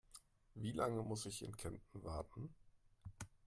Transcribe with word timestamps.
Wie 0.55 0.71
lange 0.71 1.03
muss 1.03 1.27
ich 1.27 1.43
in 1.43 1.55
Kempten 1.55 2.03
warten? 2.03 2.55